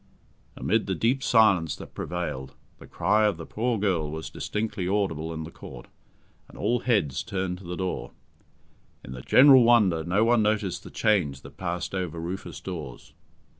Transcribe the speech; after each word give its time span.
Amid 0.55 0.87
the 0.87 0.95
deep 0.95 1.21
silence 1.21 1.75
that 1.75 1.93
prevailed, 1.93 2.55
the 2.79 2.87
cry 2.87 3.25
of 3.27 3.37
the 3.37 3.45
poor 3.45 3.77
girl 3.77 4.09
was 4.09 4.31
distinctly 4.31 4.87
audible 4.87 5.31
in 5.31 5.43
the 5.43 5.51
Court, 5.51 5.85
and 6.49 6.57
all 6.57 6.79
heads 6.79 7.21
turned 7.21 7.59
to 7.59 7.65
the 7.65 7.77
door. 7.77 8.09
In 9.05 9.11
the 9.11 9.21
general 9.21 9.63
wonder 9.63 10.03
no 10.03 10.23
one 10.25 10.41
noticed 10.41 10.83
the 10.83 10.89
change 10.89 11.41
that 11.41 11.55
passed 11.57 11.93
over 11.93 12.19
Rufus 12.19 12.59
Dawes. 12.61 13.13